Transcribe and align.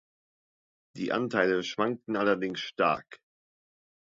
Die 0.97 1.11
Anteile 1.11 1.61
schwankten 1.61 2.15
allerdings 2.17 2.59
stark. 2.59 3.19